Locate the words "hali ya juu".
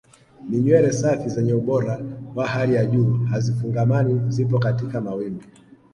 2.47-3.13